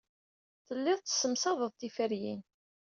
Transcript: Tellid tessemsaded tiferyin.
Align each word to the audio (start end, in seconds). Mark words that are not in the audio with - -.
Tellid 0.67 0.99
tessemsaded 1.01 1.73
tiferyin. 1.79 2.41